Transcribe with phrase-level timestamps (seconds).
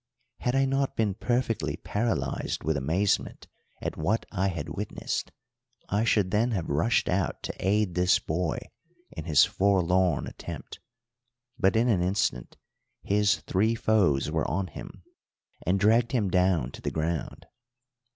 [0.39, 3.47] Had I not been perfectly paralysed with amazement
[3.83, 5.31] at what I had witnessed,
[5.89, 8.57] I should then have rushed out to aid this boy
[9.11, 10.79] in his forlorn attempt;
[11.59, 12.57] but in an instant
[13.03, 15.03] his three foes were on him
[15.67, 17.45] and dragged him down to the ground.